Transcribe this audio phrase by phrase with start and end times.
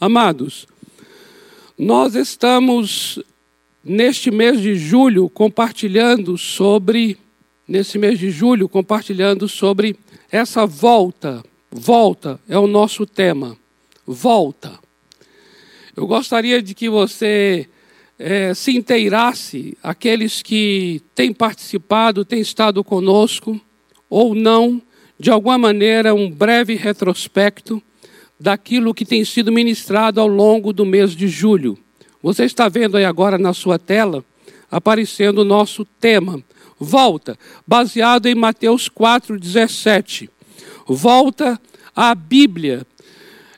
[0.00, 0.66] Amados,
[1.76, 3.22] nós estamos
[3.84, 7.18] neste mês de julho compartilhando sobre
[7.68, 9.94] nesse mês de julho compartilhando sobre
[10.32, 11.44] essa volta.
[11.70, 13.58] Volta é o nosso tema.
[14.06, 14.72] Volta.
[15.94, 17.68] Eu gostaria de que você
[18.18, 23.60] é, se inteirasse, aqueles que têm participado, têm estado conosco,
[24.08, 24.80] ou não,
[25.18, 27.82] de alguma maneira, um breve retrospecto
[28.40, 31.78] daquilo que tem sido ministrado ao longo do mês de julho.
[32.22, 34.24] Você está vendo aí agora na sua tela
[34.70, 36.42] aparecendo o nosso tema.
[36.78, 40.30] Volta, baseado em Mateus 4,17.
[40.86, 41.60] Volta
[41.94, 42.86] à Bíblia.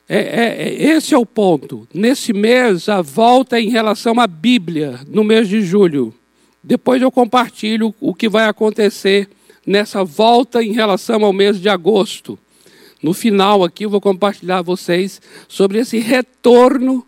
[0.09, 1.87] É, é, é, esse é o ponto.
[1.93, 6.13] Nesse mês, a volta em relação à Bíblia, no mês de julho.
[6.61, 9.29] Depois eu compartilho o que vai acontecer
[9.65, 12.37] nessa volta em relação ao mês de agosto.
[13.03, 17.05] No final aqui eu vou compartilhar vocês sobre esse retorno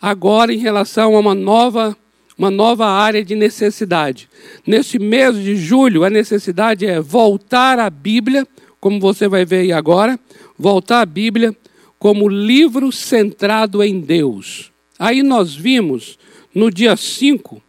[0.00, 1.96] agora em relação a uma nova
[2.38, 4.28] uma nova área de necessidade.
[4.66, 8.46] Neste mês de julho, a necessidade é voltar à Bíblia,
[8.78, 10.20] como você vai ver aí agora,
[10.58, 11.56] voltar à Bíblia
[11.98, 14.70] como livro centrado em Deus.
[14.98, 16.18] Aí nós vimos
[16.54, 17.62] no dia 5,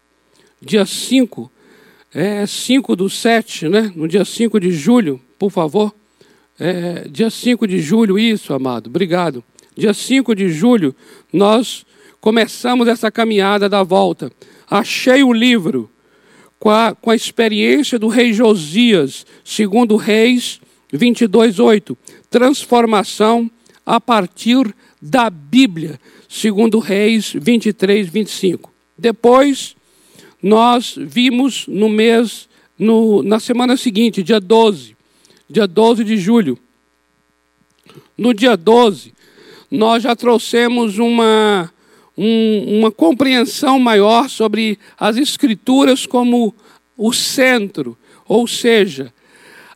[0.61, 1.49] dia 5,
[2.13, 3.91] é 5 do 7, né?
[3.95, 5.93] No dia 5 de julho, por favor.
[6.59, 9.43] É, dia 5 de julho, isso, amado, obrigado.
[9.75, 10.95] Dia 5 de julho,
[11.31, 11.85] nós
[12.19, 14.31] começamos essa caminhada da volta.
[14.69, 15.89] Achei o livro
[16.59, 20.59] com a, com a experiência do rei Josias, segundo Reis
[20.91, 21.95] 22:8,
[22.29, 23.49] transformação
[23.85, 28.73] a partir da Bíblia, segundo Reis 23, 25.
[28.97, 29.75] Depois,
[30.41, 34.96] nós vimos no mês, no, na semana seguinte, dia 12,
[35.49, 36.57] dia 12 de julho.
[38.17, 39.13] No dia 12,
[39.71, 41.71] nós já trouxemos uma,
[42.17, 46.53] um, uma compreensão maior sobre as Escrituras como
[46.97, 49.13] o centro, ou seja,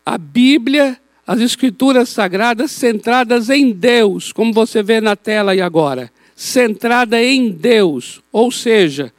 [0.05, 6.11] a Bíblia, as Escrituras sagradas centradas em Deus, como você vê na tela aí agora,
[6.35, 9.13] centrada em Deus, ou seja,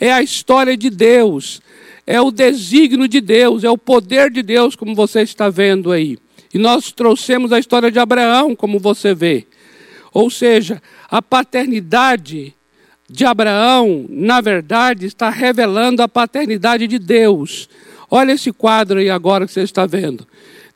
[0.00, 1.60] é a história de Deus,
[2.06, 6.18] é o desígnio de Deus, é o poder de Deus, como você está vendo aí.
[6.52, 9.46] E nós trouxemos a história de Abraão, como você vê.
[10.12, 12.54] Ou seja, a paternidade
[13.08, 17.68] de Abraão, na verdade, está revelando a paternidade de Deus.
[18.10, 20.26] Olha esse quadro aí agora que você está vendo.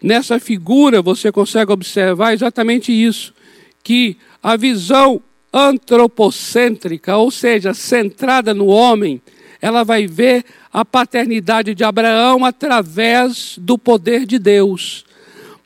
[0.02, 3.34] Nessa figura você consegue observar exatamente isso,
[3.82, 5.22] que a visão
[5.52, 9.20] antropocêntrica, ou seja, centrada no homem,
[9.60, 15.04] ela vai ver a paternidade de Abraão através do poder de Deus.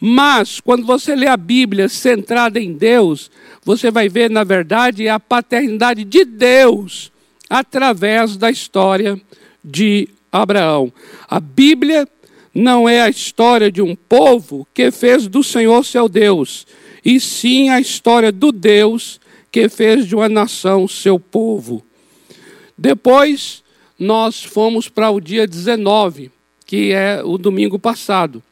[0.01, 3.31] Mas, quando você lê a Bíblia centrada em Deus,
[3.63, 7.13] você vai ver, na verdade, a paternidade de Deus
[7.49, 9.21] através da história
[9.63, 10.93] de Abraão.
[11.29, 12.09] A Bíblia
[12.55, 16.67] não é a história de um povo que fez do Senhor seu Deus,
[17.05, 19.21] e sim a história do Deus
[19.53, 21.85] que fez de uma nação seu povo.
[22.77, 23.63] Depois,
[24.01, 26.31] nós fomos para o dia 19,
[26.65, 28.43] que é o domingo passado.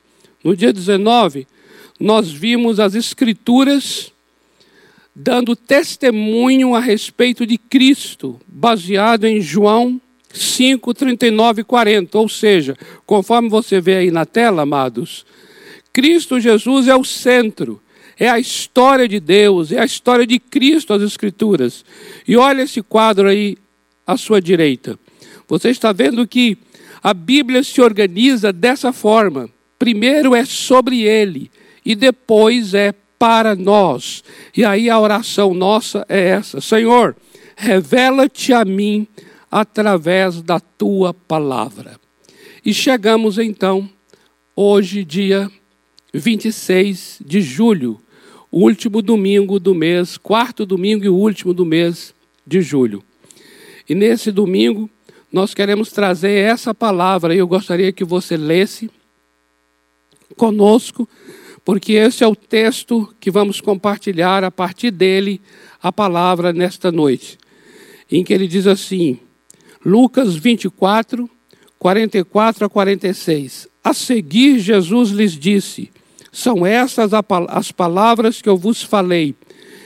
[0.44, 1.46] No dia 19,
[1.98, 4.12] nós vimos as Escrituras
[5.16, 9.98] dando testemunho a respeito de Cristo, baseado em João
[10.32, 12.18] 5, 39 e 40.
[12.18, 12.76] Ou seja,
[13.06, 15.24] conforme você vê aí na tela, amados,
[15.94, 17.80] Cristo Jesus é o centro,
[18.18, 21.84] é a história de Deus, é a história de Cristo, as Escrituras.
[22.26, 23.56] E olha esse quadro aí
[24.06, 24.98] à sua direita.
[25.48, 26.58] Você está vendo que
[27.02, 29.48] a Bíblia se organiza dessa forma.
[29.78, 31.50] Primeiro é sobre ele
[31.84, 34.22] e depois é para nós.
[34.56, 37.16] E aí a oração nossa é essa: Senhor,
[37.56, 39.06] revela-te a mim
[39.50, 41.98] através da tua palavra.
[42.64, 43.88] E chegamos então,
[44.54, 45.50] hoje, dia
[46.12, 47.98] 26 de julho,
[48.52, 52.14] último domingo do mês, quarto domingo e o último do mês
[52.46, 53.02] de julho.
[53.88, 54.90] E nesse domingo,
[55.32, 58.90] nós queremos trazer essa palavra e eu gostaria que você lesse
[60.36, 61.08] conosco,
[61.64, 65.40] porque esse é o texto que vamos compartilhar a partir dele
[65.82, 67.38] a palavra nesta noite,
[68.10, 69.18] em que ele diz assim,
[69.84, 71.28] Lucas 24,
[71.78, 73.68] 44 a 46.
[73.84, 75.90] A seguir, Jesus lhes disse:
[76.32, 77.12] São estas
[77.48, 79.34] as palavras que eu vos falei,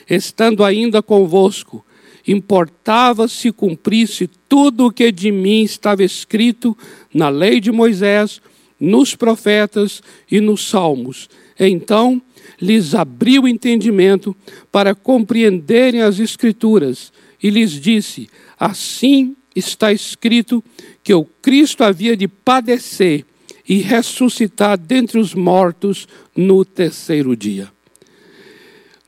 [0.08, 1.84] estando ainda convosco.
[2.26, 6.76] Importava se cumprisse tudo o que de mim estava escrito
[7.12, 8.40] na lei de Moisés,
[8.78, 11.28] nos profetas e nos salmos.
[11.58, 12.20] Então
[12.60, 14.36] lhes abriu o entendimento
[14.70, 18.28] para compreenderem as Escrituras e lhes disse:
[18.58, 20.62] Assim está escrito
[21.02, 23.24] que o Cristo havia de padecer
[23.68, 27.70] e ressuscitar dentre os mortos no terceiro dia.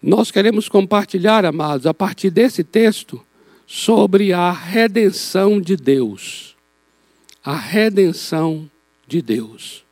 [0.06, 3.24] Nós queremos compartilhar, amados, a partir desse texto,
[3.66, 6.54] sobre a redenção de Deus.
[7.42, 8.70] A redenção
[9.08, 9.82] de Deus.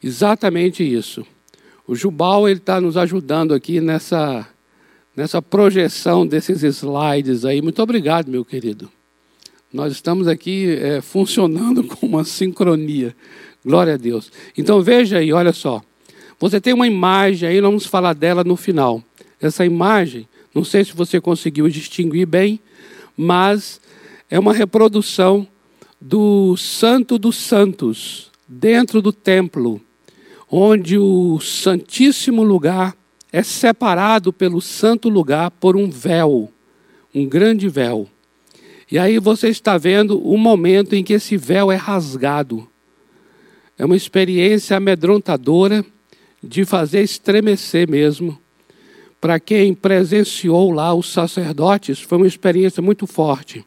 [0.00, 1.26] Exatamente isso.
[1.88, 4.46] O Jubal está nos ajudando aqui nessa,
[5.16, 7.60] nessa projeção desses slides aí.
[7.60, 8.88] Muito obrigado, meu querido.
[9.72, 13.12] Nós estamos aqui é, funcionando com uma sincronia.
[13.66, 14.30] Glória a Deus.
[14.56, 15.82] Então veja aí, olha só.
[16.38, 19.02] Você tem uma imagem aí, vamos falar dela no final.
[19.40, 22.60] Essa imagem, não sei se você conseguiu distinguir bem,
[23.16, 23.80] mas
[24.28, 25.46] é uma reprodução
[26.00, 29.80] do Santo dos Santos, dentro do templo,
[30.50, 32.96] onde o Santíssimo Lugar
[33.32, 36.52] é separado pelo Santo Lugar por um véu,
[37.14, 38.08] um grande véu.
[38.90, 42.68] E aí você está vendo o momento em que esse véu é rasgado.
[43.76, 45.84] É uma experiência amedrontadora
[46.48, 48.38] de fazer estremecer mesmo.
[49.20, 53.64] Para quem presenciou lá os sacerdotes, foi uma experiência muito forte.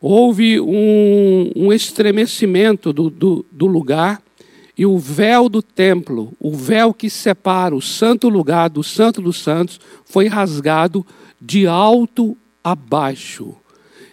[0.00, 4.22] Houve um, um estremecimento do, do, do lugar
[4.76, 9.42] e o véu do templo, o véu que separa o santo lugar do santo dos
[9.42, 11.04] santos, foi rasgado
[11.40, 13.56] de alto a baixo.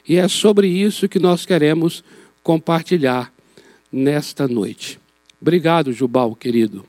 [0.08, 2.04] E é sobre isso que nós queremos
[2.42, 3.32] compartilhar
[3.92, 5.00] nesta noite.
[5.40, 6.84] Obrigado, Jubal, querido.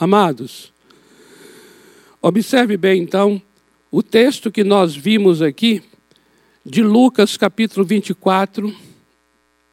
[0.00, 0.72] Amados,
[2.22, 3.42] observe bem então
[3.90, 5.82] o texto que nós vimos aqui,
[6.64, 8.72] de Lucas capítulo 24.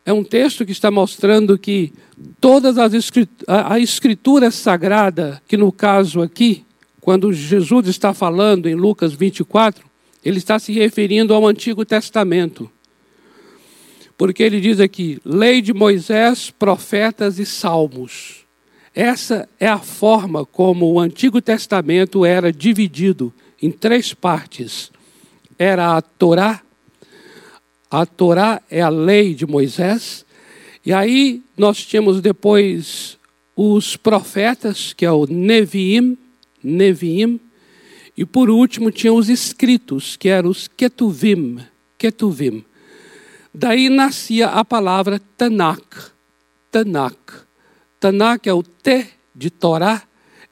[0.03, 1.93] É um texto que está mostrando que
[2.41, 6.65] todas as escrituras, a escritura sagrada, que no caso aqui,
[6.99, 9.85] quando Jesus está falando em Lucas 24,
[10.23, 12.67] ele está se referindo ao Antigo Testamento.
[14.17, 18.44] Porque ele diz aqui: lei de Moisés, profetas e salmos.
[18.95, 24.89] Essa é a forma como o Antigo Testamento era dividido em três partes.
[25.59, 26.61] Era a Torá,
[27.91, 30.25] a Torá é a lei de Moisés,
[30.85, 33.17] e aí nós tínhamos depois
[33.53, 36.17] os profetas, que é o Neviim,
[36.63, 37.39] Neviim,
[38.17, 41.59] e por último tinha os escritos, que eram os Ketuvim,
[41.97, 42.63] Ketuvim.
[43.53, 46.11] Daí nascia a palavra Tanakh,
[46.71, 47.44] Tanakh.
[48.05, 50.03] Tanakh é o T de Torá,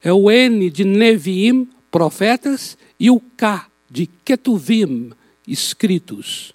[0.02, 5.12] é o N de Neviim, profetas, e o K de Ketuvim,
[5.46, 6.52] escritos.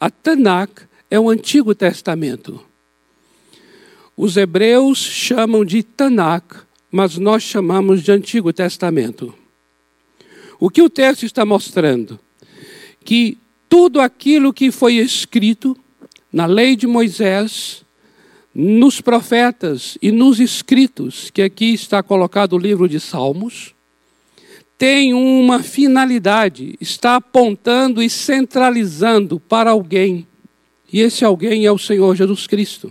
[0.00, 2.64] A Tanakh é o Antigo Testamento.
[4.16, 9.34] Os hebreus chamam de Tanakh, mas nós chamamos de Antigo Testamento.
[10.58, 12.18] O que o texto está mostrando?
[13.04, 13.36] Que
[13.68, 15.76] tudo aquilo que foi escrito
[16.32, 17.84] na lei de Moisés,
[18.58, 23.74] nos profetas e nos escritos, que aqui está colocado o livro de Salmos,
[24.78, 30.26] tem uma finalidade, está apontando e centralizando para alguém.
[30.90, 32.90] E esse alguém é o Senhor Jesus Cristo.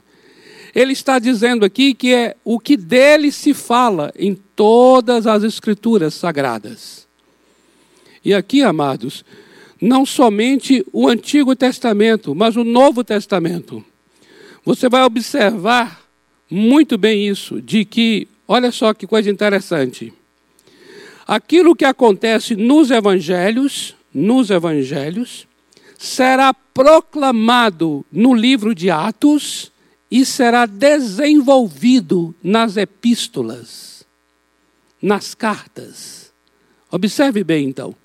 [0.75, 6.13] Ele está dizendo aqui que é o que dele se fala em todas as escrituras
[6.13, 7.07] sagradas.
[8.23, 9.25] E aqui, amados,
[9.81, 13.83] não somente o Antigo Testamento, mas o Novo Testamento.
[14.65, 16.01] Você vai observar
[16.49, 20.11] muito bem isso, de que, olha só que coisa interessante.
[21.27, 25.47] Aquilo que acontece nos evangelhos, nos evangelhos,
[25.97, 29.71] será proclamado no livro de Atos
[30.09, 34.03] e será desenvolvido nas epístolas,
[35.01, 36.33] nas cartas.
[36.91, 37.95] Observe bem então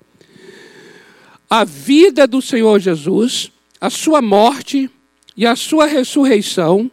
[1.51, 4.89] a vida do Senhor Jesus, a sua morte
[5.35, 6.89] e a sua ressurreição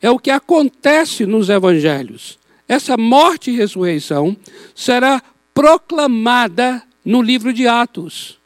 [0.00, 2.38] é o que acontece nos evangelhos.
[2.68, 4.36] Essa morte e ressurreição
[4.74, 5.22] será
[5.54, 8.38] proclamada no livro de Atos.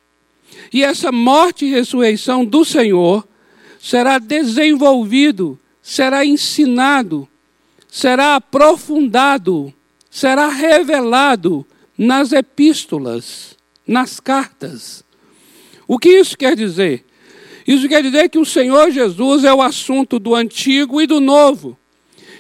[0.73, 3.27] E essa morte e ressurreição do Senhor
[3.81, 7.29] será desenvolvido, será ensinado,
[7.89, 9.75] será aprofundado,
[10.09, 11.67] será revelado
[11.99, 13.57] nas epístolas,
[13.87, 15.05] nas cartas.
[15.87, 17.05] O que isso quer dizer?
[17.67, 21.79] Isso quer dizer que o Senhor Jesus é o assunto do antigo e do novo.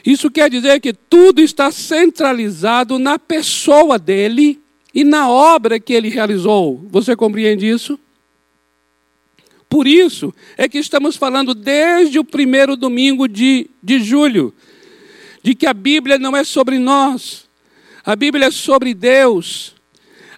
[0.05, 4.61] Isso quer dizer que tudo está centralizado na pessoa dele
[4.93, 6.85] e na obra que ele realizou.
[6.91, 7.99] Você compreende isso?
[9.69, 14.53] Por isso é que estamos falando desde o primeiro domingo de, de julho
[15.43, 17.49] de que a Bíblia não é sobre nós,
[18.05, 19.75] a Bíblia é sobre Deus,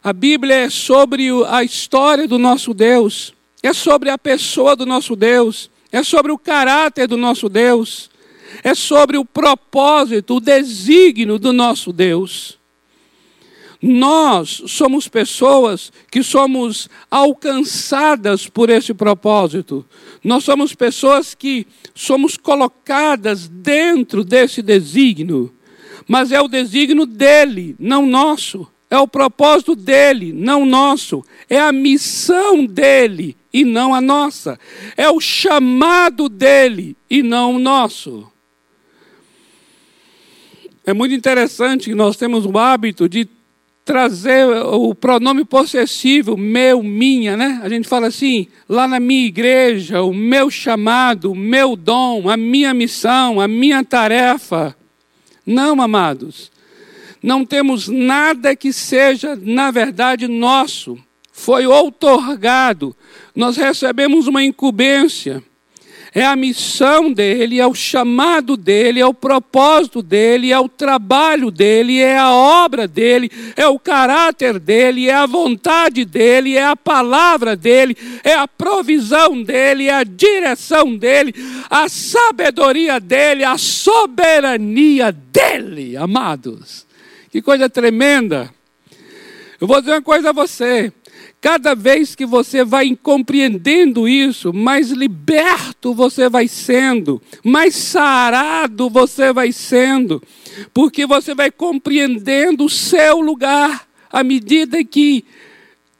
[0.02, 3.33] a Bíblia é sobre a história do nosso Deus,
[3.66, 8.10] é sobre a pessoa do nosso Deus, é sobre o caráter do nosso Deus,
[8.62, 12.58] é sobre o propósito, o desígnio do nosso Deus.
[13.80, 19.84] Nós somos pessoas que somos alcançadas por esse propósito.
[20.22, 25.52] Nós somos pessoas que somos colocadas dentro desse desígnio.
[26.06, 28.66] Mas é o desígnio dele, não nosso.
[28.90, 31.24] É o propósito dele, não nosso.
[31.48, 34.58] É a missão dele e não a nossa.
[34.96, 38.28] É o chamado dele e não o nosso.
[40.84, 43.28] É muito interessante que nós temos o hábito de
[43.84, 47.60] trazer o pronome possessivo, meu, minha, né?
[47.62, 52.36] A gente fala assim, lá na minha igreja, o meu chamado, o meu dom, a
[52.36, 54.74] minha missão, a minha tarefa.
[55.46, 56.50] Não, amados.
[57.22, 60.98] Não temos nada que seja, na verdade, nosso.
[61.36, 62.96] Foi outorgado.
[63.34, 65.42] Nós recebemos uma incumbência
[66.14, 71.50] é a missão dele, é o chamado dele, é o propósito dele, é o trabalho
[71.50, 76.76] dele, é a obra dele, é o caráter dele, é a vontade dele, é a
[76.76, 81.34] palavra dele, é a provisão dele, é a direção dele,
[81.68, 86.86] a sabedoria dele, a soberania dele, amados.
[87.28, 88.54] Que coisa tremenda.
[89.60, 90.92] Eu vou dizer uma coisa a você.
[91.44, 99.30] Cada vez que você vai compreendendo isso, mais liberto você vai sendo, mais sarado você
[99.30, 100.22] vai sendo,
[100.72, 105.22] porque você vai compreendendo o seu lugar à medida que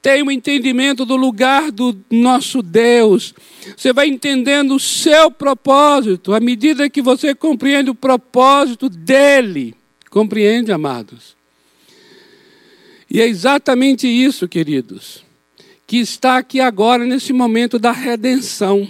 [0.01, 3.35] tem o um entendimento do lugar do nosso Deus.
[3.77, 9.75] Você vai entendendo o seu propósito à medida que você compreende o propósito dele.
[10.09, 11.37] Compreende, amados?
[13.11, 15.24] E é exatamente isso, queridos
[15.87, 18.89] que está aqui agora nesse momento da redenção.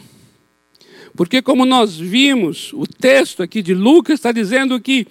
[1.16, 5.06] Porque, como nós vimos, o texto aqui de Lucas está dizendo que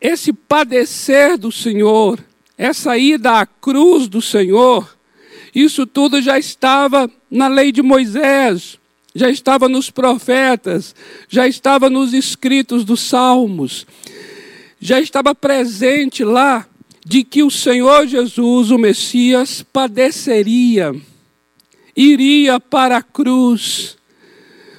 [0.00, 2.18] esse padecer do Senhor,
[2.56, 4.96] essa ida à cruz do Senhor,
[5.54, 8.78] isso tudo já estava na lei de Moisés,
[9.14, 10.94] já estava nos profetas,
[11.28, 13.86] já estava nos escritos dos salmos,
[14.80, 16.66] já estava presente lá
[17.04, 20.94] de que o Senhor Jesus, o Messias, padeceria,
[21.96, 23.96] iria para a cruz,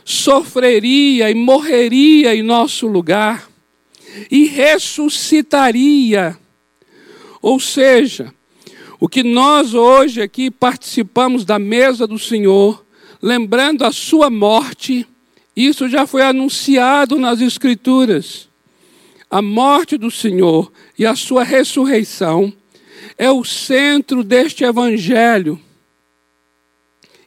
[0.06, 3.50] sofreria e morreria em nosso lugar
[4.32, 6.38] e ressuscitaria.
[7.42, 8.34] Ou seja,
[9.00, 12.86] o que nós hoje aqui participamos da mesa do Senhor,
[13.22, 15.06] lembrando a sua morte,
[15.56, 18.53] isso já foi anunciado nas Escrituras
[19.34, 22.54] a morte do Senhor e a sua ressurreição
[23.18, 25.60] é o centro deste evangelho.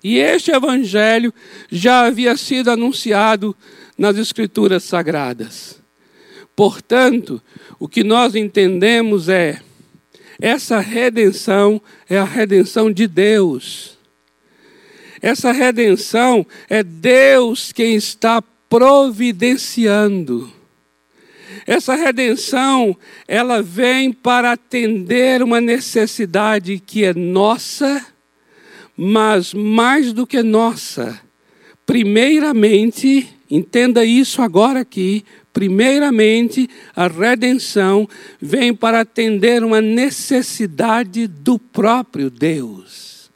[0.05, 1.35] E este evangelho
[1.69, 3.57] já havia sido anunciado
[3.99, 5.83] nas Escrituras Sagradas.
[6.55, 7.43] Portanto,
[7.77, 9.61] o que nós entendemos é:
[10.41, 13.99] essa redenção é a redenção de Deus.
[15.21, 20.55] Essa redenção é Deus quem está providenciando.
[21.67, 22.97] Essa redenção,
[23.29, 28.05] ela vem para atender uma necessidade que é nossa,
[28.97, 31.21] mas mais do que nossa.
[31.85, 38.09] Primeiramente, entenda isso agora aqui, primeiramente, a redenção
[38.41, 43.31] vem para atender uma necessidade do próprio Deus.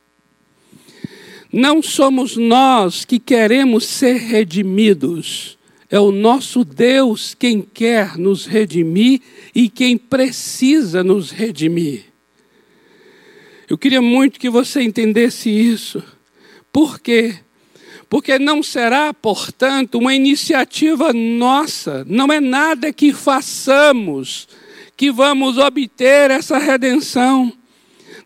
[1.53, 5.59] Não somos nós que queremos ser redimidos
[5.91, 9.21] é o nosso Deus quem quer nos redimir
[9.55, 12.05] e quem precisa nos redimir.
[13.69, 16.03] Eu queria muito que você entendesse isso.
[16.73, 17.37] Por quê?
[18.09, 24.49] Porque não será, portanto, uma iniciativa nossa, não é nada que façamos
[25.01, 27.51] que vamos obter essa redenção.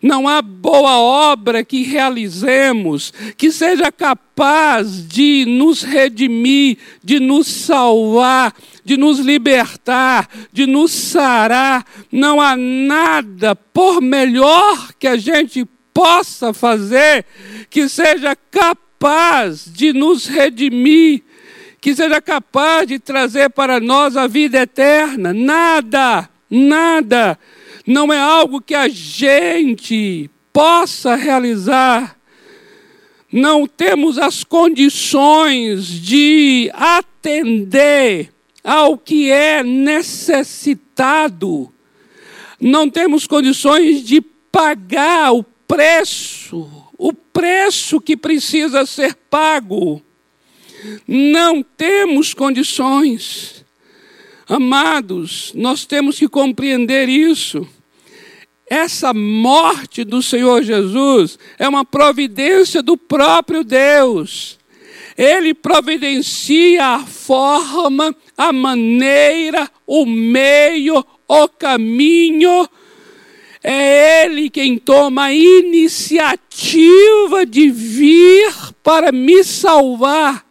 [0.05, 8.53] Não há boa obra que realizemos que seja capaz de nos redimir, de nos salvar,
[8.83, 11.83] de nos libertar, de nos sarar.
[12.11, 17.25] Não há nada por melhor que a gente possa fazer
[17.67, 21.23] que seja capaz de nos redimir,
[21.81, 25.33] que seja capaz de trazer para nós a vida eterna.
[25.33, 27.39] Nada, nada
[27.85, 32.17] não é algo que a gente possa realizar.
[33.31, 38.31] Não temos as condições de atender
[38.63, 40.91] ao que é necessitado.
[42.59, 50.01] Não temos condições de pagar o preço, o preço que precisa ser pago.
[51.07, 53.65] Não temos condições.
[54.47, 57.67] Amados, nós temos que compreender isso.
[58.67, 64.57] Essa morte do Senhor Jesus é uma providência do próprio Deus.
[65.17, 72.67] Ele providencia a forma, a maneira, o meio, o caminho.
[73.63, 76.65] É Ele quem toma a iniciativa
[77.45, 78.53] de vir
[78.83, 80.45] para me salvar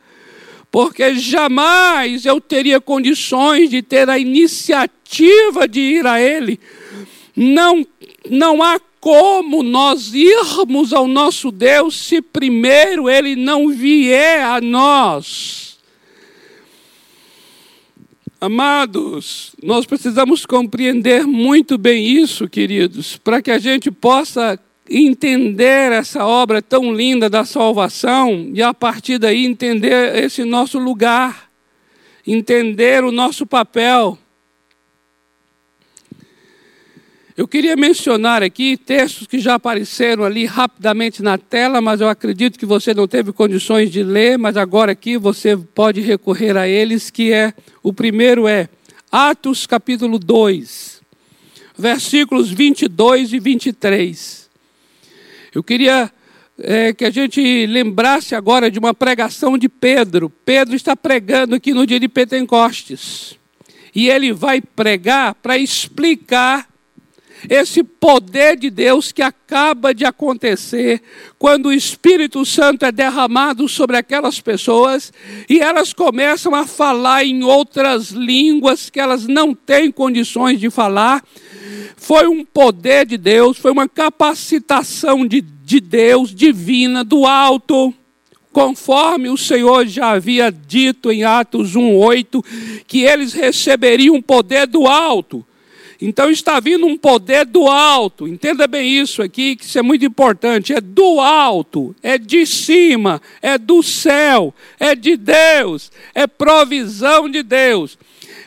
[0.75, 6.59] porque jamais eu teria condições de ter a iniciativa de ir a Ele.
[7.37, 7.87] Não,
[8.31, 15.78] não há como nós irmos ao nosso Deus se primeiro Ele não vier a nós.
[18.40, 26.26] Amados, nós precisamos compreender muito bem isso, queridos, para que a gente possa entender essa
[26.26, 31.50] obra tão linda da salvação e a partir daí entender esse nosso lugar,
[32.26, 34.19] entender o nosso papel.
[37.37, 42.57] Eu queria mencionar aqui textos que já apareceram ali rapidamente na tela, mas eu acredito
[42.57, 47.11] que você não teve condições de ler, mas agora aqui você pode recorrer a eles,
[47.11, 48.69] que é o primeiro é
[49.11, 51.00] Atos capítulo 2,
[51.76, 54.49] versículos 22 e 23.
[55.53, 56.12] Eu queria
[56.57, 60.31] é, que a gente lembrasse agora de uma pregação de Pedro.
[60.31, 63.37] Pedro está pregando aqui no dia de Pentecostes.
[63.93, 66.69] E ele vai pregar para explicar
[67.48, 71.02] esse poder de Deus que acaba de acontecer
[71.38, 75.12] quando o Espírito Santo é derramado sobre aquelas pessoas
[75.48, 81.22] e elas começam a falar em outras línguas que elas não têm condições de falar
[82.04, 87.94] foi um poder de Deus, foi uma capacitação de, de Deus, divina, do alto.
[88.52, 95.44] Conforme o Senhor já havia dito em Atos 1,8, que eles receberiam poder do alto.
[96.07, 98.29] Então está vindo um poder do alto.
[98.29, 100.75] Entenda bem isso aqui, que isso é muito importante.
[100.75, 107.43] É do alto, é de cima, é do céu, é de Deus, é provisão de
[107.43, 107.97] Deus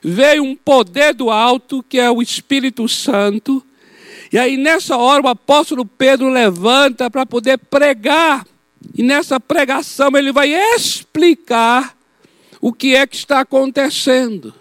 [0.04, 3.64] veio um poder do alto, que é o Espírito Santo.
[4.32, 8.46] E aí, nessa hora, o apóstolo Pedro levanta para poder pregar.
[8.96, 11.98] E nessa pregação, ele vai explicar
[12.62, 14.54] o que é que está acontecendo.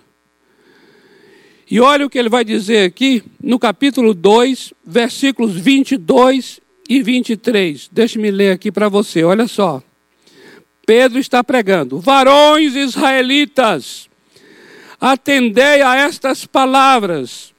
[1.69, 7.89] E olha o que ele vai dizer aqui no capítulo 2, versículos 22 e 23.
[7.91, 9.83] Deixe-me ler aqui para você, olha só.
[10.87, 14.09] Pedro está pregando: Varões israelitas,
[15.01, 17.55] Atendei a estas palavras.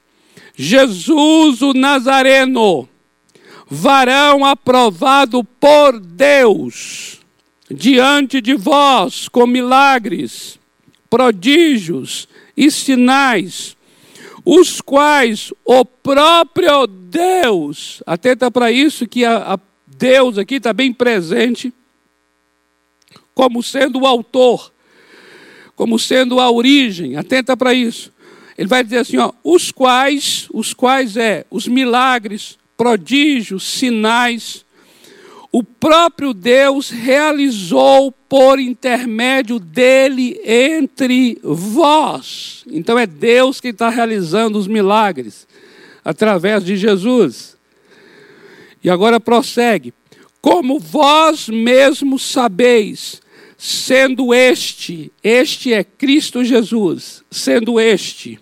[0.56, 2.88] Jesus o Nazareno,
[3.68, 7.20] varão aprovado por Deus,
[7.70, 10.58] diante de vós com milagres,
[11.08, 13.76] prodígios e sinais,
[14.50, 20.92] os quais o próprio Deus, atenta para isso que a, a Deus aqui está bem
[20.92, 21.72] presente,
[23.34, 24.72] como sendo o autor
[25.78, 28.12] como sendo a origem, atenta para isso.
[28.58, 34.66] Ele vai dizer assim, ó, os quais, os quais é os milagres, prodígios, sinais,
[35.50, 42.64] o próprio Deus realizou por intermédio dele entre vós.
[42.70, 45.48] Então é Deus que está realizando os milagres
[46.04, 47.56] através de Jesus.
[48.84, 49.94] E agora prossegue.
[50.40, 53.20] Como vós mesmos sabeis,
[53.56, 58.38] sendo este, este é Cristo Jesus, sendo este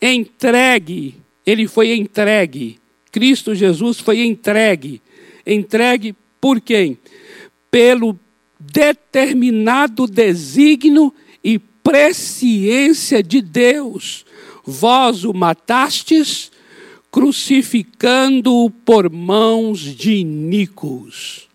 [0.00, 2.78] entregue, ele foi entregue.
[3.10, 5.02] Cristo Jesus foi entregue.
[5.46, 6.14] Entregue
[6.44, 6.98] por quem?
[7.70, 8.20] Pelo
[8.60, 11.10] determinado desígnio
[11.42, 14.26] e presciência de Deus.
[14.62, 16.52] Vós o matastes,
[17.10, 21.48] crucificando-o por mãos de iníquos.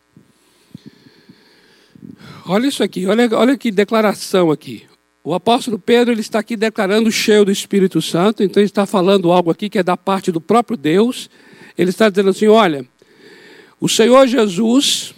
[2.48, 4.88] Olha isso aqui, olha, olha que declaração aqui.
[5.24, 9.32] O apóstolo Pedro ele está aqui declarando cheio do Espírito Santo, então ele está falando
[9.32, 11.30] algo aqui que é da parte do próprio Deus.
[11.78, 12.84] Ele está dizendo assim: olha,
[13.80, 15.14] o Senhor Jesus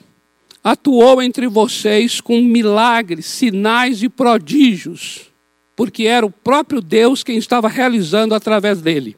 [0.64, 5.32] atuou entre vocês com milagres, sinais e prodígios,
[5.76, 9.18] porque era o próprio Deus quem estava realizando através dele.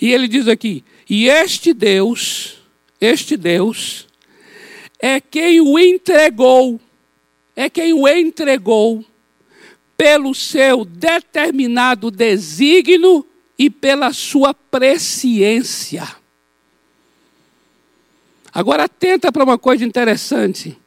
[0.00, 2.58] E ele diz aqui: e este Deus,
[3.00, 4.06] este Deus,
[4.98, 6.80] é quem o entregou
[7.56, 9.02] é quem o entregou
[9.96, 13.26] pelo seu determinado desígnio
[13.58, 16.06] e pela sua presciência.
[18.56, 20.78] Agora atenta para uma coisa interessante.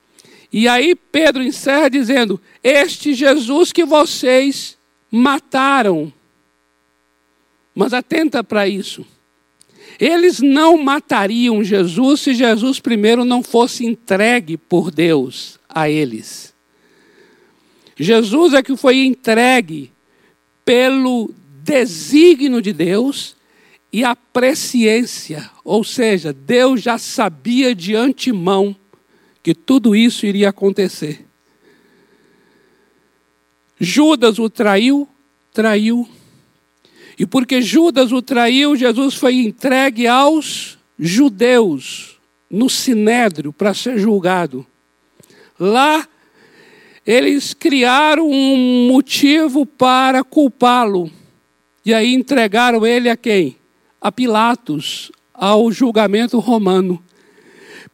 [0.51, 4.75] E aí Pedro encerra dizendo: Este Jesus que vocês
[5.11, 6.11] mataram.
[7.75, 9.05] Mas atenta para isso.
[9.99, 16.55] Eles não matariam Jesus se Jesus primeiro não fosse entregue por Deus a eles.
[17.95, 19.91] Jesus é que foi entregue
[20.65, 21.31] pelo
[21.63, 23.35] desígnio de Deus
[23.91, 28.75] e a presciência, ou seja, Deus já sabia de antemão
[29.41, 31.25] que tudo isso iria acontecer.
[33.79, 35.07] Judas o traiu,
[35.53, 36.07] traiu.
[37.17, 44.65] E porque Judas o traiu, Jesus foi entregue aos judeus no sinédrio para ser julgado.
[45.57, 46.07] Lá
[47.05, 51.09] eles criaram um motivo para culpá-lo.
[51.83, 53.58] E aí entregaram ele a quem?
[54.01, 57.03] A Pilatos, ao julgamento romano.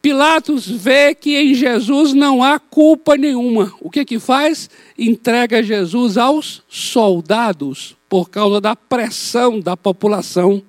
[0.01, 3.73] Pilatos vê que em Jesus não há culpa nenhuma.
[3.81, 4.69] O que que faz?
[4.97, 10.61] Entrega Jesus aos soldados por causa da pressão da população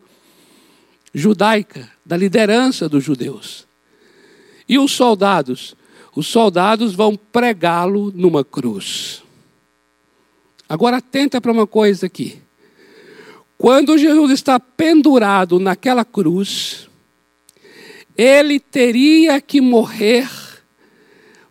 [1.13, 3.67] judaica, da liderança dos judeus.
[4.69, 5.77] E os soldados?
[6.15, 9.23] Os soldados vão pregá-lo numa cruz.
[10.69, 12.41] Agora atenta para uma coisa aqui.
[13.59, 16.89] Quando Jesus está pendurado naquela cruz,
[18.17, 20.29] ele teria que morrer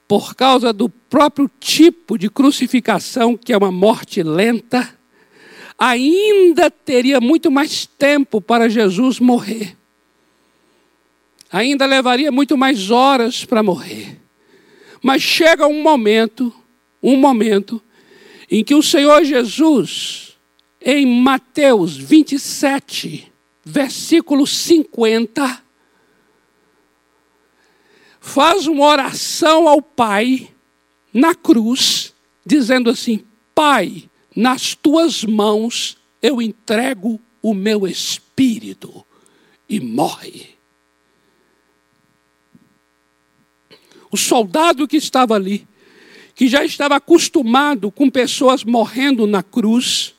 [0.07, 4.95] por causa do próprio tipo de crucificação, que é uma morte lenta,
[5.77, 9.75] ainda teria muito mais tempo para Jesus morrer.
[11.51, 14.19] Ainda levaria muito mais horas para morrer.
[15.01, 16.53] Mas chega um momento,
[17.01, 17.81] um momento,
[18.49, 20.24] em que o Senhor Jesus,
[20.87, 25.63] em Mateus 27, versículo 50,
[28.19, 30.47] faz uma oração ao Pai
[31.11, 32.13] na cruz,
[32.45, 39.03] dizendo assim: Pai, nas tuas mãos eu entrego o meu espírito,
[39.67, 40.55] e morre.
[44.11, 45.67] O soldado que estava ali,
[46.35, 50.14] que já estava acostumado com pessoas morrendo na cruz,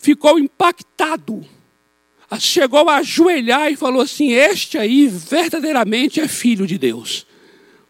[0.00, 1.44] ficou impactado
[2.38, 7.26] chegou a ajoelhar e falou assim: Este aí verdadeiramente é filho de Deus.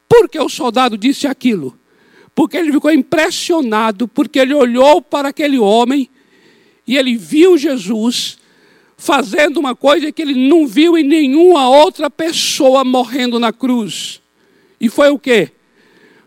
[0.08, 1.78] Por que o soldado disse aquilo?
[2.34, 6.08] Porque ele ficou impressionado, porque ele olhou para aquele homem
[6.86, 8.38] e ele viu Jesus
[8.96, 14.20] fazendo uma coisa que ele não viu em nenhuma outra pessoa morrendo na cruz.
[14.80, 15.50] E foi o quê?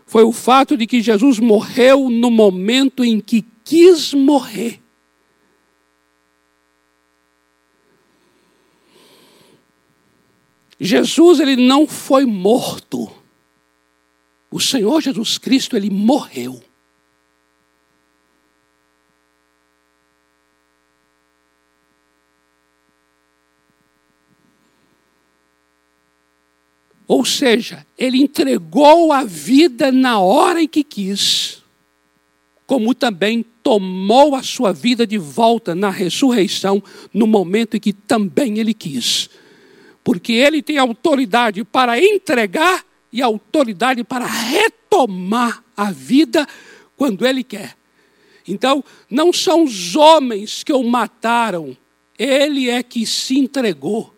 [0.06, 4.83] Foi o fato de que Jesus morreu no momento em que quis morrer.
[10.84, 13.10] Jesus ele não foi morto.
[14.50, 16.62] O Senhor Jesus Cristo ele morreu.
[27.08, 31.62] Ou seja, ele entregou a vida na hora em que quis,
[32.66, 38.58] como também tomou a sua vida de volta na ressurreição, no momento em que também
[38.58, 39.30] ele quis
[40.04, 46.46] porque ele tem autoridade para entregar e autoridade para retomar a vida
[46.94, 47.74] quando ele quer.
[48.46, 51.74] Então, não são os homens que o mataram,
[52.18, 54.14] ele é que se entregou.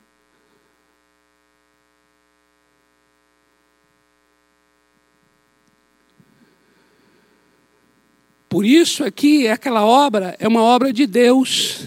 [8.49, 11.85] Por isso aqui aquela obra é uma obra de Deus.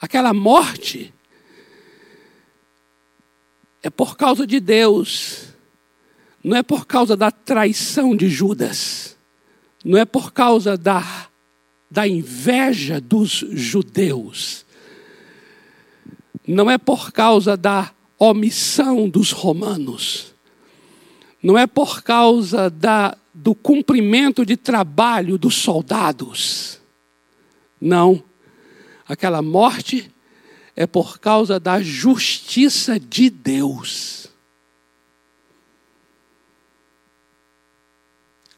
[0.00, 1.12] Aquela morte
[3.88, 5.48] é por causa de Deus,
[6.44, 9.16] não é por causa da traição de Judas,
[9.82, 11.28] não é por causa da,
[11.90, 14.66] da inveja dos judeus,
[16.46, 20.34] não é por causa da omissão dos romanos,
[21.42, 26.78] não é por causa da, do cumprimento de trabalho dos soldados.
[27.80, 28.22] Não,
[29.06, 30.12] aquela morte
[30.78, 34.28] é por causa da justiça de Deus.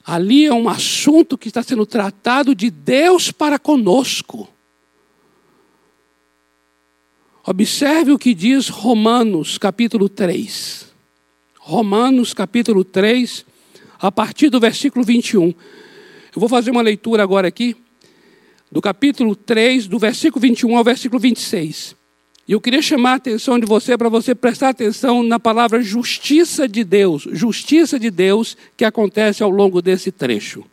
[0.05, 4.47] Ali é um assunto que está sendo tratado de Deus para conosco.
[7.43, 10.93] Observe o que diz Romanos capítulo 3.
[11.59, 13.47] Romanos capítulo 3,
[13.99, 15.47] a partir do versículo 21.
[15.47, 15.55] Eu
[16.35, 17.75] vou fazer uma leitura agora aqui,
[18.71, 21.99] do capítulo 3, do versículo 21 ao versículo 26.
[22.51, 26.67] E eu queria chamar a atenção de você para você prestar atenção na palavra justiça
[26.67, 30.65] de Deus, justiça de Deus que acontece ao longo desse trecho.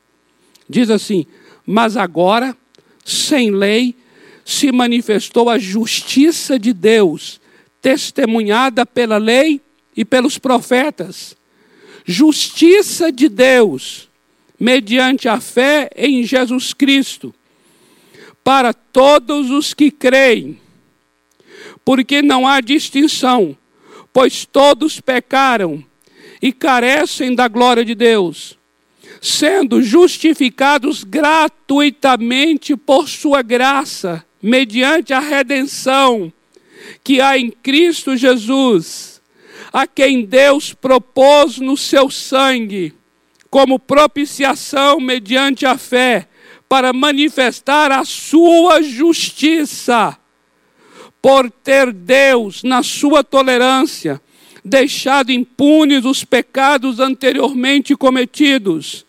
[0.67, 1.27] Diz assim:
[1.63, 2.57] Mas agora,
[3.05, 3.95] sem lei,
[4.43, 7.39] se manifestou a justiça de Deus,
[7.79, 9.61] testemunhada pela lei
[9.95, 11.37] e pelos profetas.
[12.03, 14.09] Justiça de Deus,
[14.59, 17.31] mediante a fé em Jesus Cristo,
[18.43, 20.59] para todos os que creem,
[21.87, 23.57] porque não há distinção,
[24.11, 25.81] pois todos pecaram
[26.41, 28.59] e carecem da glória de Deus,
[29.21, 36.29] sendo justificados gratuitamente por Sua graça mediante a redenção
[37.05, 39.21] que há em Cristo Jesus,
[39.71, 42.93] a quem Deus propôs no seu sangue,
[43.49, 46.27] como propiciação mediante a fé,
[46.67, 50.17] para manifestar a sua justiça,
[51.27, 54.21] por ter Deus, na sua tolerância,
[54.63, 59.05] deixado impunes os pecados anteriormente cometidos,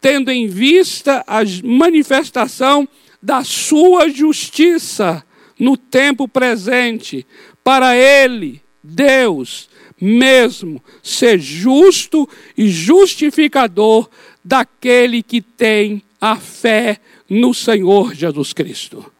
[0.00, 2.88] tendo em vista a manifestação
[3.22, 5.24] da sua justiça
[5.56, 7.24] no tempo presente,
[7.62, 9.70] para Ele, Deus,
[10.00, 14.10] mesmo ser justo e justificador
[14.44, 16.98] daquele que tem a fé
[17.30, 19.11] no Senhor Jesus Cristo.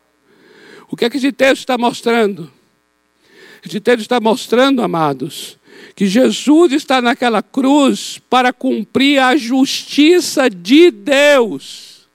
[0.93, 2.53] O que é que esse texto está mostrando?
[3.65, 5.59] Esse texto está mostrando, amados,
[5.97, 12.07] que Jesus está naquela cruz para cumprir a justiça de Deus.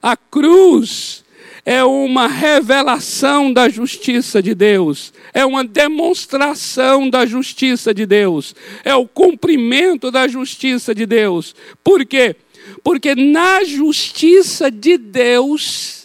[0.00, 1.24] A cruz
[1.64, 8.94] é uma revelação da justiça de Deus, é uma demonstração da justiça de Deus, é
[8.94, 11.56] o cumprimento da justiça de Deus.
[11.82, 12.36] Por quê?
[12.84, 16.03] Porque na justiça de Deus,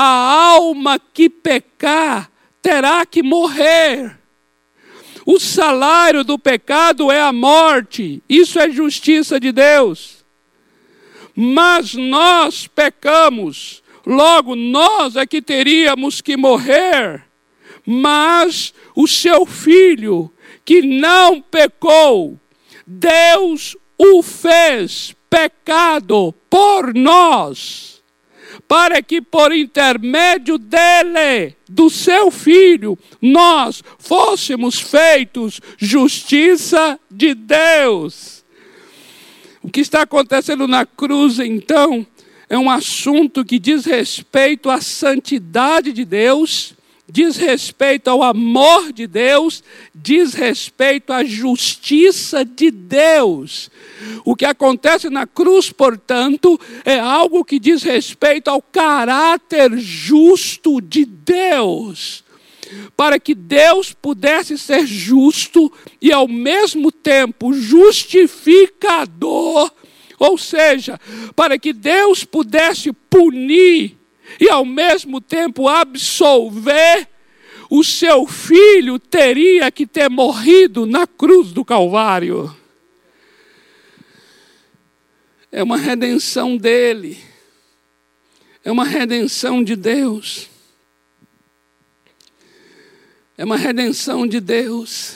[0.00, 2.30] a alma que pecar
[2.62, 4.16] terá que morrer.
[5.26, 10.24] O salário do pecado é a morte, isso é justiça de Deus.
[11.34, 17.24] Mas nós pecamos, logo nós é que teríamos que morrer.
[17.84, 20.32] Mas o seu filho,
[20.64, 22.38] que não pecou,
[22.86, 27.87] Deus o fez pecado por nós,
[28.68, 38.44] para que por intermédio dele, do seu filho, nós fôssemos feitos justiça de Deus.
[39.62, 42.06] O que está acontecendo na cruz, então,
[42.48, 46.74] é um assunto que diz respeito à santidade de Deus,
[47.10, 53.70] diz respeito ao amor de Deus, diz respeito à justiça de Deus.
[54.24, 61.04] O que acontece na cruz, portanto, é algo que diz respeito ao caráter justo de
[61.04, 62.24] Deus
[62.96, 69.72] para que Deus pudesse ser justo e ao mesmo tempo justificador,
[70.18, 71.00] ou seja,
[71.34, 73.97] para que Deus pudesse punir
[74.40, 77.08] e ao mesmo tempo absolver,
[77.70, 82.54] o seu filho teria que ter morrido na cruz do Calvário.
[85.50, 87.18] É uma redenção dele,
[88.64, 90.48] é uma redenção de Deus
[93.38, 95.14] é uma redenção de Deus.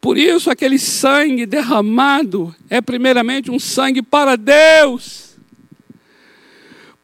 [0.00, 5.25] Por isso, aquele sangue derramado é primeiramente um sangue para Deus.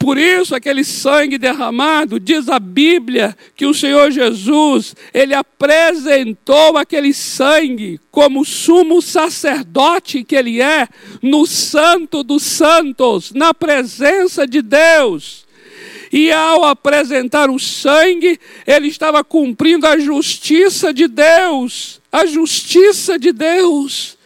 [0.03, 7.15] Por isso, aquele sangue derramado, diz a Bíblia que o Senhor Jesus, ele apresentou aquele
[7.15, 10.89] sangue como sumo sacerdote que ele é,
[11.23, 15.47] no Santo dos Santos, na presença de Deus.
[16.13, 22.01] E ao apresentar o sangue, ele estava cumprindo a justiça de Deus.
[22.11, 24.19] A justiça de Deus.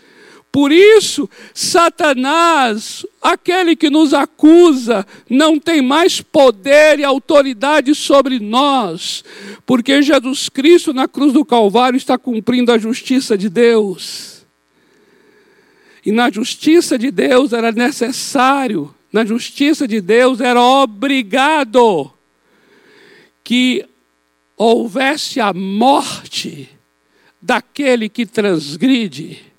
[0.57, 9.23] Por isso, Satanás, aquele que nos acusa, não tem mais poder e autoridade sobre nós,
[9.67, 14.47] porque Jesus Cristo na cruz do Calvário está cumprindo a justiça de Deus.
[16.07, 22.11] E na justiça de Deus era necessário na justiça de Deus, era obrigado
[23.45, 23.85] que
[24.57, 26.71] houvesse a morte
[27.43, 29.55] daquele que transgride.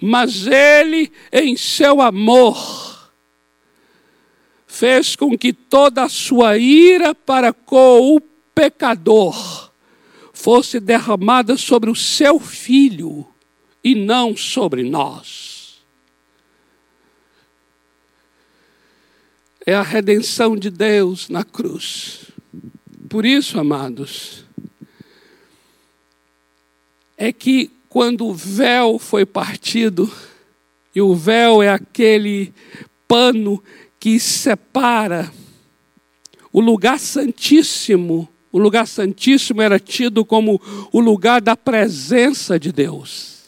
[0.00, 3.12] Mas ele, em seu amor,
[4.66, 8.20] fez com que toda a sua ira para com o
[8.54, 9.72] pecador
[10.32, 13.26] fosse derramada sobre o seu filho
[13.82, 15.58] e não sobre nós.
[19.68, 22.32] é a redenção de Deus na cruz.
[23.06, 24.46] Por isso, amados,
[27.18, 30.10] é que quando o véu foi partido,
[30.94, 32.52] e o véu é aquele
[33.06, 33.62] pano
[33.98, 35.32] que separa
[36.52, 38.28] o lugar santíssimo.
[38.50, 40.60] O lugar santíssimo era tido como
[40.92, 43.38] o lugar da presença de Deus.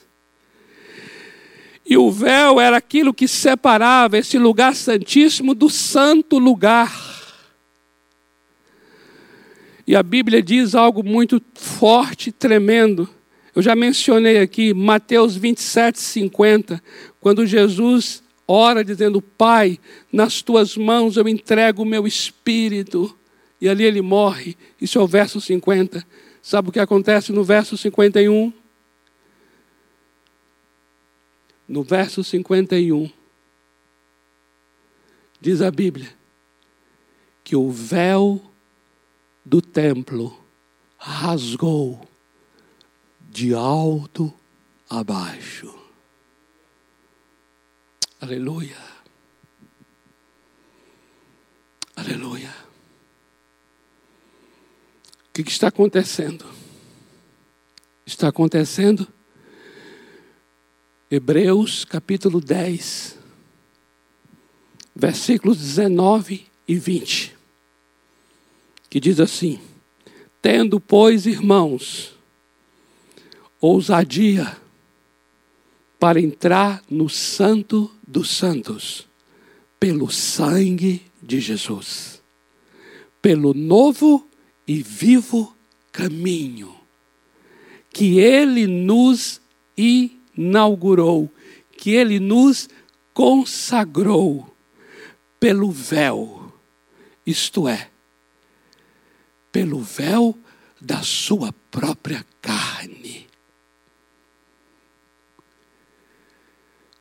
[1.84, 7.10] E o véu era aquilo que separava esse lugar santíssimo do santo lugar.
[9.86, 13.08] E a Bíblia diz algo muito forte, tremendo.
[13.54, 16.82] Eu já mencionei aqui Mateus 27, 50,
[17.20, 19.78] quando Jesus ora dizendo: Pai,
[20.12, 23.16] nas tuas mãos eu entrego o meu espírito.
[23.60, 24.56] E ali ele morre.
[24.80, 26.04] Isso é o verso 50.
[26.42, 28.52] Sabe o que acontece no verso 51?
[31.68, 33.08] No verso 51,
[35.40, 36.08] diz a Bíblia
[37.44, 38.42] que o véu
[39.44, 40.36] do templo
[40.98, 42.09] rasgou
[43.30, 44.34] de alto
[44.88, 45.72] a baixo.
[48.20, 48.76] Aleluia.
[51.94, 52.52] Aleluia.
[55.28, 56.44] O que, está acontecendo?
[58.04, 59.06] Está acontecendo
[61.08, 63.16] Hebreus capítulo 10,
[64.94, 67.36] versículos 19 e 20,
[68.90, 69.60] que diz assim:
[70.42, 72.19] Tendo, pois, irmãos,
[73.60, 74.56] ousadia
[75.98, 79.06] para entrar no Santo dos Santos,
[79.78, 82.22] pelo sangue de Jesus,
[83.20, 84.26] pelo novo
[84.66, 85.54] e vivo
[85.92, 86.74] caminho
[87.92, 89.40] que Ele nos
[89.76, 91.30] inaugurou
[91.80, 92.68] que ele nos
[93.14, 94.54] consagrou
[95.40, 96.52] pelo véu,
[97.26, 97.88] isto é,
[99.50, 100.38] pelo véu
[100.78, 103.26] da sua própria carne.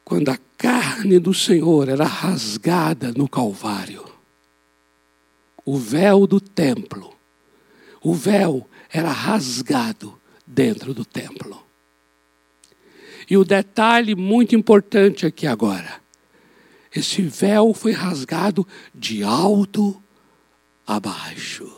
[0.09, 4.03] Quando a carne do Senhor era rasgada no Calvário,
[5.63, 7.13] o véu do templo,
[8.01, 11.63] o véu era rasgado dentro do templo.
[13.29, 16.01] E o detalhe muito importante aqui agora:
[16.91, 20.01] esse véu foi rasgado de alto
[20.87, 21.71] a baixo.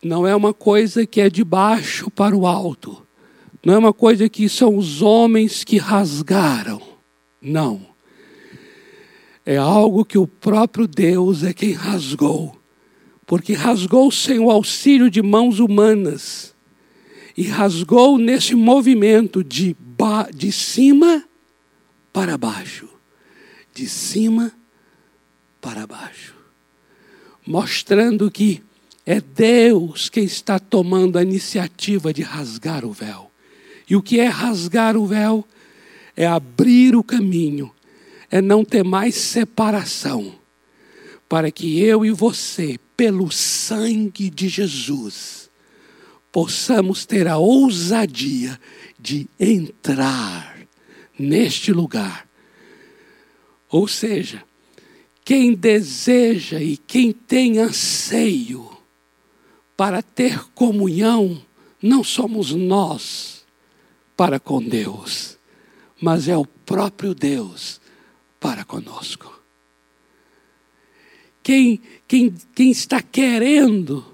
[0.00, 3.03] Não é uma coisa que é de baixo para o alto.
[3.64, 6.82] Não é uma coisa que são os homens que rasgaram.
[7.40, 7.86] Não.
[9.46, 12.56] É algo que o próprio Deus é quem rasgou.
[13.26, 16.54] Porque rasgou sem o auxílio de mãos humanas.
[17.36, 19.74] E rasgou nesse movimento de
[20.34, 21.24] de cima
[22.12, 22.88] para baixo.
[23.74, 24.52] De cima
[25.60, 26.34] para baixo.
[27.46, 28.62] Mostrando que
[29.06, 33.23] é Deus quem está tomando a iniciativa de rasgar o véu.
[33.94, 35.46] E o que é rasgar o véu?
[36.16, 37.72] É abrir o caminho,
[38.28, 40.34] é não ter mais separação,
[41.28, 45.48] para que eu e você, pelo sangue de Jesus,
[46.32, 48.58] possamos ter a ousadia
[48.98, 50.58] de entrar
[51.16, 52.26] neste lugar.
[53.70, 54.42] Ou seja,
[55.24, 58.76] quem deseja e quem tem anseio
[59.76, 61.40] para ter comunhão,
[61.80, 63.43] não somos nós
[64.16, 65.38] para com Deus,
[66.00, 67.80] mas é o próprio Deus
[68.38, 69.32] para conosco.
[71.42, 74.04] Quem, quem, quem está querendo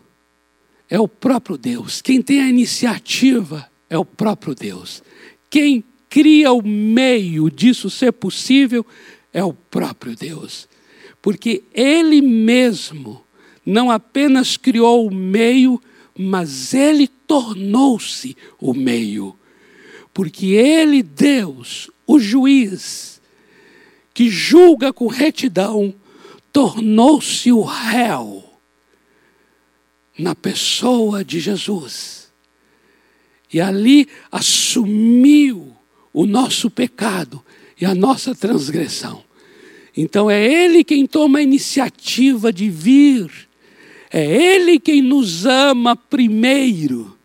[0.89, 2.03] é o próprio Deus.
[2.03, 5.03] Quem tem a iniciativa é o próprio Deus.
[5.49, 8.85] Quem cria o meio disso ser possível
[9.33, 10.69] é o próprio Deus.
[11.23, 13.25] Porque Ele mesmo
[13.65, 15.81] não apenas criou o meio,
[16.19, 19.39] mas Ele tornou-se o meio.
[20.13, 23.21] Porque Ele, Deus, o juiz,
[24.13, 25.95] que julga com retidão,
[26.53, 28.45] tornou-se o réu
[30.19, 32.31] na pessoa de Jesus.
[33.53, 35.77] E ali assumiu
[36.13, 37.43] o nosso pecado
[37.81, 39.25] e a nossa transgressão.
[39.97, 43.31] Então é Ele quem toma a iniciativa de vir,
[44.13, 47.17] é Ele quem nos ama primeiro,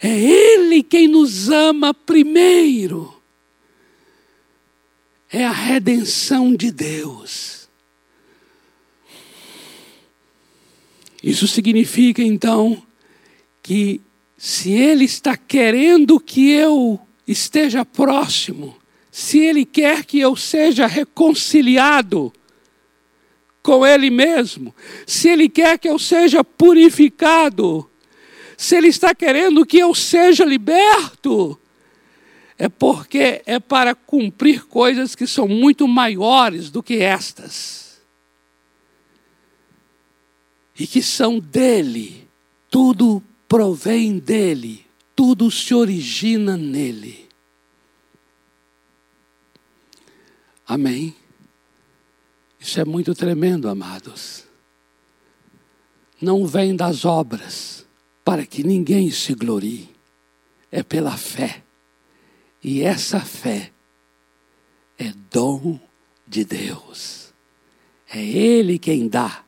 [0.00, 3.14] é Ele quem nos ama primeiro.
[5.30, 7.68] É a redenção de Deus.
[11.22, 12.80] Isso significa então
[13.62, 14.00] que
[14.36, 18.76] se Ele está querendo que eu esteja próximo,
[19.10, 22.32] se Ele quer que eu seja reconciliado
[23.62, 24.74] com Ele mesmo,
[25.04, 27.90] se Ele quer que eu seja purificado,
[28.56, 31.58] se Ele está querendo que eu seja liberto,
[32.58, 38.00] é porque é para cumprir coisas que são muito maiores do que estas.
[40.78, 42.28] E que são dele,
[42.70, 47.26] tudo provém dele, tudo se origina nele.
[50.66, 51.14] Amém?
[52.58, 54.44] Isso é muito tremendo, amados.
[56.20, 57.85] Não vem das obras,
[58.26, 59.88] para que ninguém se glorie,
[60.72, 61.62] é pela fé.
[62.60, 63.70] E essa fé
[64.98, 65.78] é dom
[66.26, 67.32] de Deus.
[68.12, 69.44] É Ele quem dá,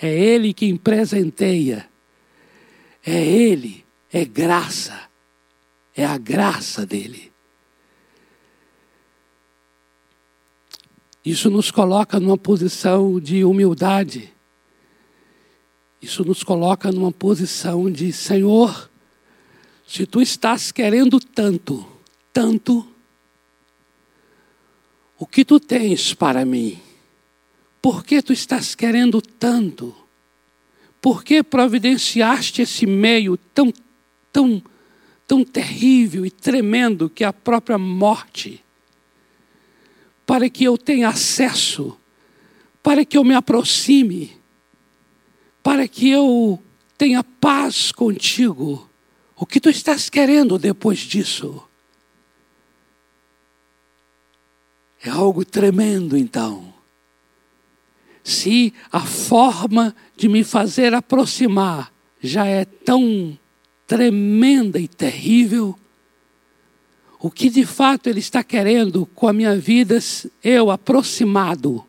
[0.00, 1.86] é Ele quem presenteia,
[3.04, 4.98] é Ele, é graça,
[5.94, 7.30] é a graça dele.
[11.22, 14.33] Isso nos coloca numa posição de humildade.
[16.04, 18.90] Isso nos coloca numa posição de Senhor,
[19.86, 21.82] se tu estás querendo tanto,
[22.30, 22.86] tanto,
[25.18, 26.78] o que tu tens para mim?
[27.80, 29.96] Por que tu estás querendo tanto?
[31.00, 33.72] Por que providenciaste esse meio tão,
[34.30, 34.62] tão,
[35.26, 38.62] tão terrível e tremendo que é a própria morte?
[40.26, 41.96] Para que eu tenha acesso,
[42.82, 44.43] para que eu me aproxime,
[45.64, 46.62] para que eu
[46.98, 48.86] tenha paz contigo.
[49.34, 51.66] O que tu estás querendo depois disso?
[55.02, 56.72] É algo tremendo, então.
[58.22, 61.90] Se a forma de me fazer aproximar
[62.20, 63.38] já é tão
[63.86, 65.78] tremenda e terrível,
[67.18, 69.98] o que de fato Ele está querendo com a minha vida,
[70.42, 71.82] eu aproximado,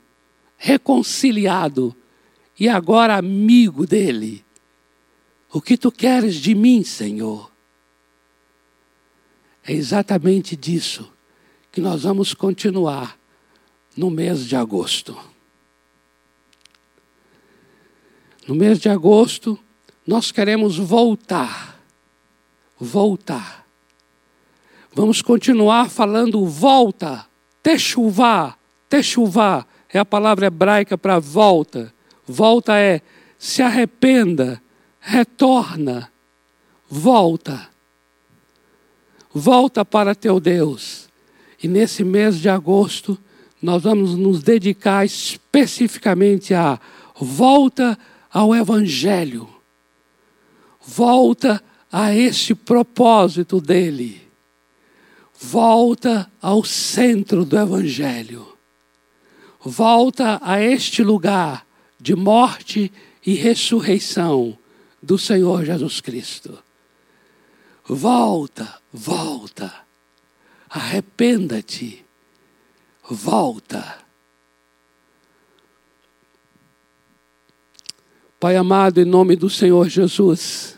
[0.58, 1.94] reconciliado
[2.60, 4.45] e agora amigo dEle?
[5.51, 7.51] O que tu queres de mim, Senhor?
[9.64, 11.12] É exatamente disso
[11.72, 13.18] que nós vamos continuar
[13.95, 15.18] no mês de agosto.
[18.47, 19.58] No mês de agosto,
[20.06, 21.82] nós queremos voltar.
[22.80, 23.66] Voltar.
[24.93, 27.26] Vamos continuar falando volta,
[27.62, 31.93] techuvá, techuvá é a palavra hebraica para volta.
[32.28, 33.02] Volta é
[33.38, 34.62] se arrependa,
[35.00, 36.12] retorna,
[36.90, 37.70] volta.
[39.34, 41.08] Volta para teu Deus.
[41.62, 43.18] E nesse mês de agosto,
[43.62, 46.80] nós vamos nos dedicar especificamente à
[47.16, 47.98] volta
[48.32, 49.48] ao Evangelho,
[50.86, 54.22] volta a este propósito dele,
[55.40, 58.46] volta ao centro do Evangelho,
[59.64, 61.64] volta a este lugar
[62.06, 62.91] de morte
[63.26, 64.56] e ressurreição
[65.01, 66.58] do Senhor Jesus Cristo.
[67.88, 69.86] Volta, volta
[70.76, 72.06] arrependa-te,
[73.10, 73.99] volta.
[78.38, 80.78] Pai amado, em nome do Senhor Jesus,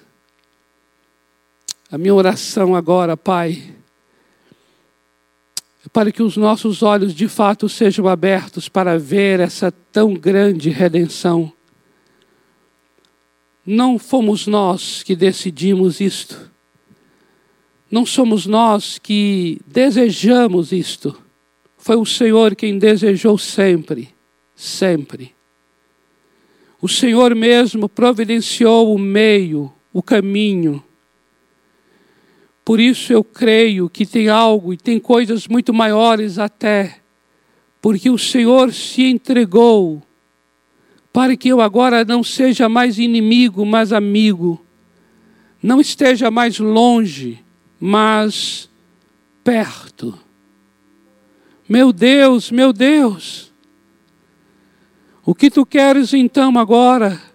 [1.92, 3.76] a minha oração agora, Pai,
[5.92, 11.52] para que os nossos olhos de fato sejam abertos para ver essa tão grande redenção.
[13.66, 16.52] Não fomos nós que decidimos isto.
[17.90, 21.18] Não somos nós que desejamos isto.
[21.78, 24.10] Foi o Senhor quem desejou sempre,
[24.56, 25.34] sempre.
[26.82, 30.84] O Senhor mesmo providenciou o meio, o caminho.
[32.68, 37.00] Por isso eu creio que tem algo e tem coisas muito maiores até,
[37.82, 40.04] porque o Senhor se entregou
[41.14, 44.62] para que eu agora não seja mais inimigo, mas amigo,
[45.64, 47.42] não esteja mais longe
[47.80, 48.70] mas
[49.46, 50.20] perto.
[51.70, 53.54] Meu Deus, meu Deus,
[55.26, 57.27] o que tu queres então agora?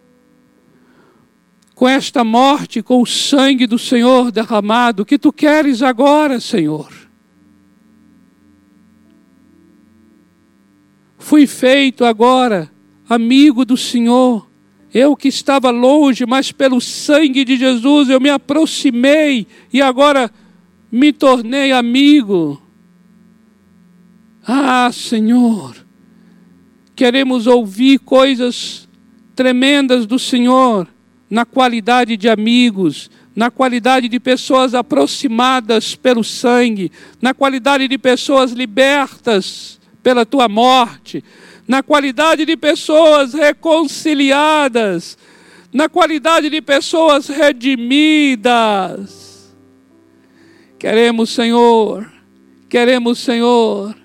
[1.83, 6.89] Com esta morte, com o sangue do Senhor derramado, que tu queres agora, Senhor?
[11.19, 12.71] Fui feito agora
[13.09, 14.49] amigo do Senhor
[14.95, 20.31] eu que estava longe, mas pelo sangue de Jesus eu me aproximei e agora
[20.89, 22.63] me tornei amigo.
[24.47, 25.85] Ah, Senhor,
[26.95, 28.89] queremos ouvir coisas
[29.35, 30.87] tremendas do Senhor
[31.33, 38.53] na qualidade de amigos, na qualidade de pessoas aproximadas pelo sangue, na qualidade de pessoas
[38.53, 41.25] libertas pela tua morte,
[41.67, 45.17] na qualidade de pessoas reconciliadas,
[45.73, 48.71] na qualidade de pessoas redimidas.
[50.79, 52.13] Queremos, Senhor,
[52.69, 53.97] queremos, Senhor,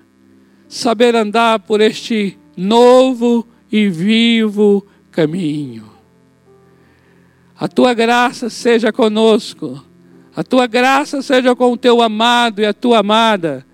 [0.66, 5.97] saber andar por este novo e vivo caminho.
[7.58, 9.84] A tua graça seja conosco,
[10.34, 13.66] a tua graça seja com o teu amado e a tua amada,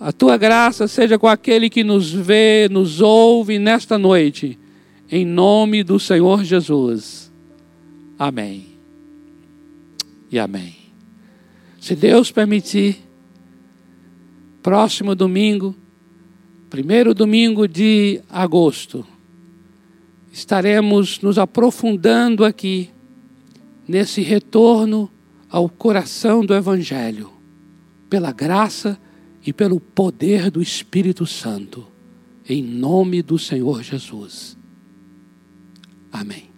[0.00, 4.58] a tua graça seja com aquele que nos vê, nos ouve nesta noite,
[5.08, 7.30] em nome do Senhor Jesus.
[8.18, 8.66] Amém.
[10.28, 10.74] E amém.
[11.80, 12.96] Se Deus permitir,
[14.60, 15.76] próximo domingo,
[16.68, 19.06] primeiro domingo de agosto,
[20.32, 22.90] estaremos nos aprofundando aqui
[23.92, 25.10] nesse retorno
[25.50, 27.30] ao coração do Evangelho,
[28.08, 28.98] pela graça
[29.44, 31.86] e pelo poder do Espírito Santo,
[32.48, 34.56] em nome do Senhor Jesus.
[36.10, 36.51] Amém.